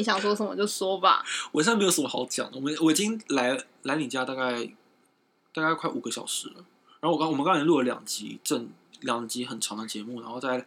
[0.00, 1.22] 你想说什么就说吧。
[1.52, 2.56] 我现在没有什么好讲的。
[2.56, 4.66] 我们我已经来来你家大概
[5.52, 6.64] 大概快五个小时了。
[7.00, 10.66] 然后我刚我们刚才录了两集正两集很长的节目，然后再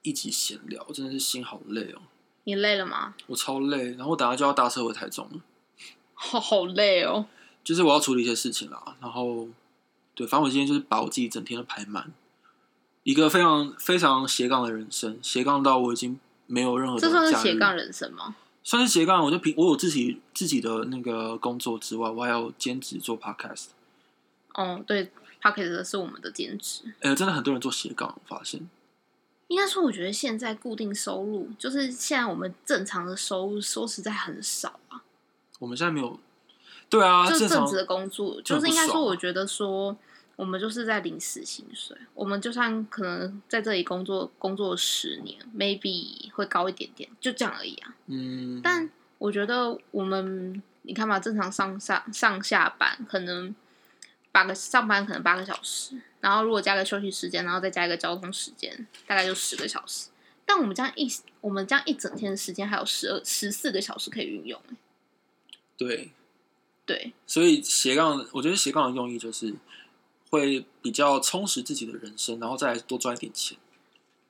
[0.00, 2.00] 一集闲聊，真的是心好累哦。
[2.44, 3.14] 你累了吗？
[3.26, 5.40] 我超累，然后我等下就要搭车回台中了。
[6.14, 7.26] 好好累哦。
[7.62, 9.46] 就是我要处理一些事情啦，然后
[10.14, 12.10] 对，反正我今天就是把我自己整天都排满，
[13.02, 18.34] 一个非常非常斜杠的人生，斜杠到我已经没有任何的这算是斜杠人生吗？
[18.62, 23.68] 算是斜杠，我就平我有自己自己的那个工作之外，我还要兼职做 podcast。
[24.54, 25.04] 哦，对
[25.40, 26.82] p o c k e t 是我们的兼职。
[27.00, 28.68] 呃，真的很多人做斜杠，我发现。
[29.48, 35.02] 应该说，我觉得现在固定收入，就是现在我们正常的收入，说实在很少啊。
[35.58, 36.20] 我们现在没有，
[36.88, 39.96] 对啊，就正职的工作，就是应该说，我觉得说，
[40.40, 41.94] 我们就是在领死薪水。
[42.14, 47.94] 我们就算可能在这里工作工作十年，maybe 会高一点点，就这样而已啊。
[48.06, 53.54] 嗯，但我觉得我们，你看嘛，正常上上上下班可能
[54.32, 60.08] 八个上班可能八个小时，然后如果加个休息时间，然后再加一个交通时间，大概就十个小时。
[60.46, 61.06] 但我们这样一
[61.42, 64.76] 我们这样一整天的时间还有十二十四个小时可以运用、欸
[65.76, 66.10] 对，
[66.86, 69.54] 对，所以斜杠，我觉得斜杠的用意就是
[70.30, 73.58] 会比较充实自己的人生，然后再多赚一点钱。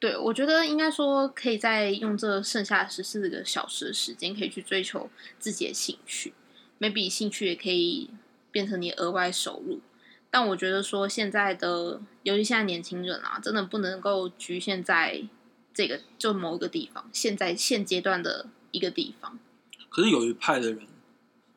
[0.00, 6.32] 对，我觉得应该说可以再用这剩下十四个小时的时间，可以去追求自己的兴趣
[6.80, 8.10] ，maybe 兴趣也可以
[8.50, 9.80] 变成你额外收入。
[10.30, 15.22] 但我觉得说现在的，尤其现在年轻人啊，真的不能够局限在
[15.74, 19.38] 这个就某一个地方，现在现阶段的一个地方
[19.90, 20.86] 可是有一派的人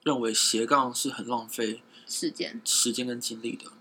[0.03, 2.59] 认为斜杠是很浪费时间。
[2.65, 3.71] 时间跟精力的，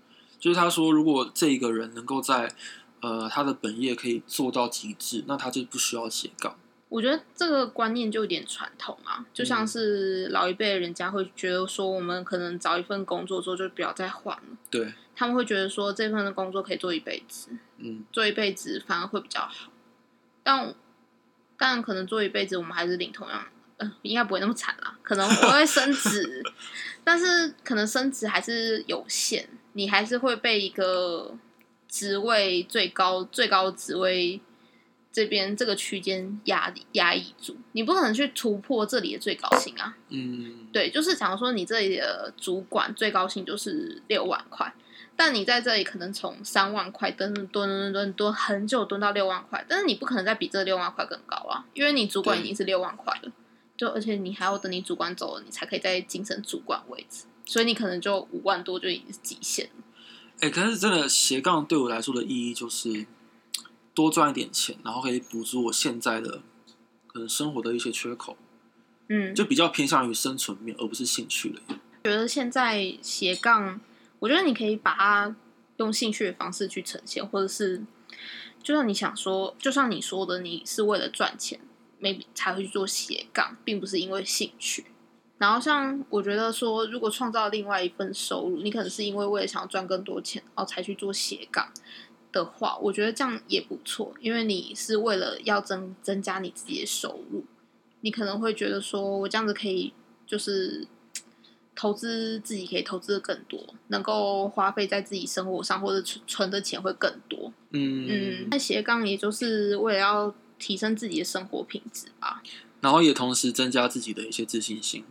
[0.43, 2.53] 就是他说，如果这一个人能够在
[3.01, 6.53] 呃他的本业可以做到极致，那他就不需要斜杠。
[6.89, 14.57] 我觉得这个观念就有点传统啊，就像嗯是老一辈的人家会觉得说，我们可能找一份工作之后就不要再换了。
[14.69, 19.71] 对，他们会觉得说这份的工作可以做一辈子，嗯，做一辈子反而会比较好。
[20.43, 20.75] 但
[21.57, 23.45] 但可能做一辈子，我们还是领同样，
[23.77, 26.43] 呃，应该不会那么惨啦，可能我会升职，
[27.01, 31.35] 但是可能升职还是有限，你还是会被一个
[31.87, 34.39] 职位最高最高职位
[35.11, 39.95] 这边这个区间压压抑住，你不可能去突破这里的最高薪啊。
[40.09, 44.73] 嗯，对，就是假如说你这里的主管最高薪就是六万块，
[45.15, 53.31] 但你在这里可能从三万块蹲蹲蹲蹲蹲蹲很久蹲到六万块，但是你不可能再比这六万块更高啊，因为你主管已经是六万块了，
[53.77, 59.83] 就而且你还要等你主管走了，你才可以再晋升主管位置，所以你可能就五万多就已经是极限了。
[60.39, 63.05] 哎、可是真的斜杠对我来说的意义就是
[63.93, 66.41] 多赚一点钱，然后可以补足我现在的
[67.07, 68.35] 可能生活的一些缺口，
[69.07, 71.61] 嗯，就比较偏向于生存面，而不是兴趣了。
[72.03, 73.79] 觉得现在斜杠，
[74.19, 75.35] 我觉得你可以把它
[75.77, 77.81] 用兴趣的方式去呈现，或者是
[78.61, 81.61] 就像你想说，就像你说的，你是为了赚钱
[82.01, 84.85] ，maybe 才会去做斜杠，并不是因为兴趣。
[85.43, 91.69] 然后像我觉得说，如果创造另外一份收入，你可能是因为为了想要赚更多钱，然后才去做斜杠
[92.31, 97.43] 的话，我觉得这样也不错，因为你是为了要增增加你自己的收入，
[97.99, 99.91] 你可能会觉得说我这样子可以
[100.25, 100.87] 就是
[101.75, 107.51] 投资自己可以投资的更多，能够花费在自己生活上，或者存存的钱会更多。
[107.71, 112.41] 嗯嗯，那斜杠也就是为了要提升自己的生活品质吧。
[112.79, 115.03] 然后也同时增加自己的一些自信心。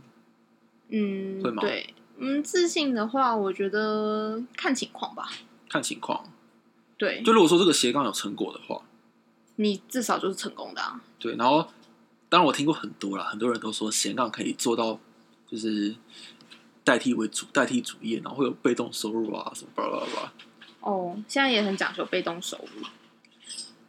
[0.93, 5.29] 嗯会，吗对，嗯，自信的话，我觉得看情况吧。
[5.69, 6.31] 看情况，
[6.99, 8.83] 对，就如果说这个斜杠有成果的话，
[9.57, 11.01] 你至少就是成功的啊。
[11.19, 11.67] 对，然后
[12.29, 15.01] 当然我听过很多啦，很多人都说斜杠可以做到
[15.51, 15.95] 就是
[16.85, 20.33] 代替为主，代替主业，然后会有被动收入啊什么巴拉巴拉。
[20.81, 22.87] 哦，现在也很讲究被动收入。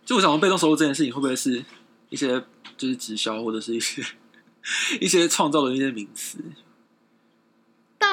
[0.05, 1.63] 就我想说，被动收入这件事情会不会是
[2.09, 2.41] 一些
[2.77, 4.01] 就是直销或者是一些
[5.01, 6.39] 一些创造的一些名词？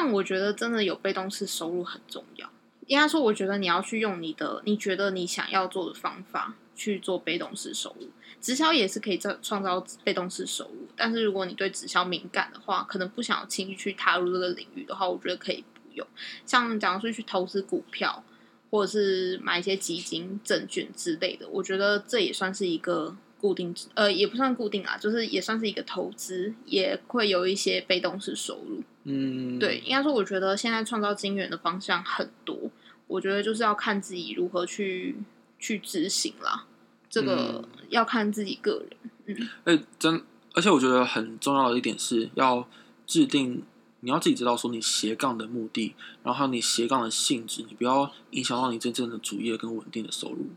[0.00, 2.48] 但我觉得真的有被动式收入很重要。
[2.86, 8.08] 应该说，我觉得你要去用你的你觉得你想要做的方法去做被动式收入。
[8.40, 16.06] 直销也是可以造创造被动式收入，但是如果你对直销敏感的话，可能不想要轻易去踏入这个领域的话，我觉得可以不用。
[16.46, 18.24] 像假如说去投资股票，
[18.70, 28.82] 或者是买一些基金、证券之类的，我觉得这也算是一个固定，呃，也不算固定啊，就是也算是一个投资，也会有一些被动式收入。
[29.04, 32.70] 嗯，对，，应该说，我觉得现在创造金源的方向很多，
[33.06, 35.16] 我觉得就是要看自己如何去
[35.58, 36.66] 去执行啦。
[37.08, 38.90] 这个要看自己个人。
[39.26, 40.22] 嗯哎，真
[40.54, 42.68] 而且我觉得很重要的一点是要
[43.06, 43.62] 制定，
[44.00, 50.50] 你要自己知道说你斜杠的目的，然后还有你斜杠的性质，你不要影响到你真正的主业跟稳定的收入。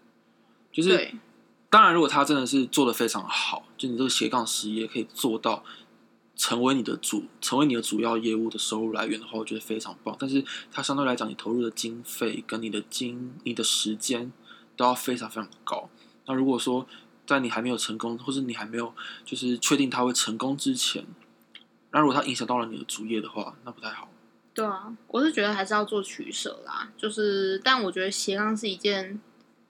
[0.72, 1.16] 就是对，
[1.70, 5.64] 当然，如果他真的是做的非常好，就你这个斜杠实业可以做到
[6.44, 10.14] 成为你的主，成为你的主要业务的收入来源的话，我觉得非常棒。
[10.20, 10.44] 但是
[10.74, 14.30] 它相对来讲，你投入的经费跟你的经、你的时间
[14.76, 15.90] 都要非常非常高。
[16.26, 16.86] 那如果说
[17.26, 18.94] 在你还没有成功，或是你还没有
[19.24, 21.06] 就是确定它会成功之前，
[21.92, 24.10] 那如果它影响到了你的主业的话，那不太好。
[24.54, 26.92] 对啊，我是觉得还是要做取舍啦。
[26.98, 29.22] 就是，但我觉得斜杠是一件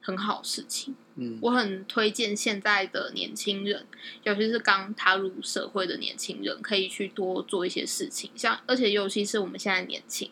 [0.01, 0.95] 很好的事情。
[1.15, 3.85] 嗯，我很推荐现在的年轻人，
[4.23, 8.31] 尤其是刚踏入社会的年轻人，可以去多做一些事情。
[8.35, 10.31] 像，而且尤其是我们现在年轻，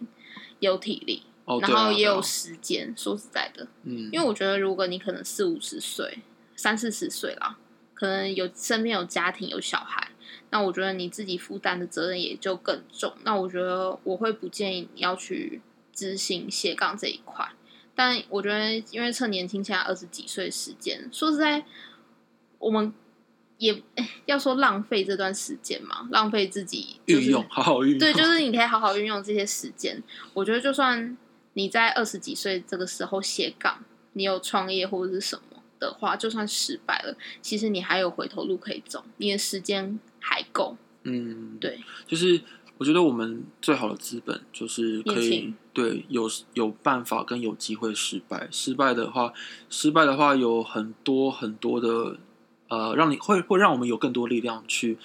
[0.60, 1.24] 有体力，
[1.62, 2.94] 然后也有时间。
[2.98, 6.19] 说实在的，嗯，因为我觉得，如果你可能四五十岁、
[6.56, 7.57] 三四十岁啦，
[7.94, 10.10] 可能有身边有家庭、有小孩，
[10.50, 13.13] 那我觉得你自己负担的责任也就更重。
[13.24, 15.62] 那我觉得我会不建议你要去
[15.94, 17.48] 执行斜杠这一块。
[17.96, 21.64] 但我觉得，因为趁年轻，现在二十几岁时间，说实在，
[22.58, 22.94] 我们
[23.58, 28.00] 也哎要说浪费这段时间嘛，浪费自己、就是、运用，好好运用。
[28.00, 30.02] 对，就是你可以好好运用这些时间。
[30.34, 31.18] 我觉得，就算
[31.54, 33.84] 你在二十几岁这个时候斜杠，
[34.14, 40.78] 你有创业或者是什么的话，就算失败了，其实你还有回头路可以走，你的时间还够。
[41.04, 42.40] 嗯，对，就是
[42.81, 48.48] 我觉得我们最好的资本就是可以对有有办法跟有机会失败。
[48.50, 49.31] 失败的话，
[49.69, 52.18] 失败的话有很多很多的
[52.69, 54.98] 呃，让你会会让我们有更多力量去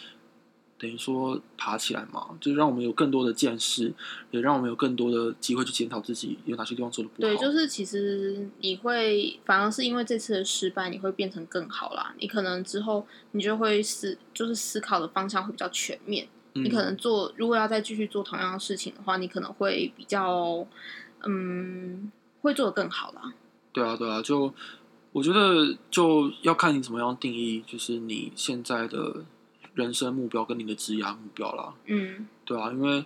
[0.78, 3.92] 等于说爬起来嘛，就是让我们有更多的见识，
[4.30, 7.28] 也让我们有更多的机会去检讨自己有哪些地方做的不好。
[7.28, 12.14] 对，就是其实你会反而是因为这次的失败，你会变成更好啦。
[12.18, 16.26] 你可能之后你就会思，就是思考的方向会比较全面。
[16.56, 20.66] 嗯你可能做，如果要再继续做同样的事情的话，你可能会比较，
[21.24, 22.10] 嗯，
[22.40, 23.34] 会做的更好啦。
[23.72, 24.52] 对啊，对啊，就
[25.12, 29.24] 我觉得就要看你怎么样定义，就是你现在的
[29.74, 31.74] 人生目标跟你的职业目标啦。
[31.86, 33.04] 嗯，对啊，因为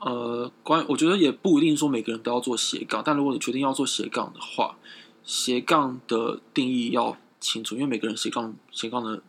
[0.00, 4.76] 呃，关我觉得也不一定说每个人都要做斜杠，但如果你决定要做斜杠的话，
[5.24, 9.22] 斜杠的定义要清楚，因为每个人斜杠斜杠的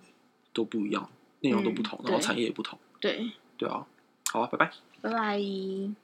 [0.52, 1.08] 都不一样，
[1.42, 2.78] 内容都不同，嗯然后产业也不同。
[3.00, 3.31] 对，
[3.63, 3.86] 对啊，
[4.33, 4.71] 好啊，拜拜。
[5.01, 6.03] 拜拜。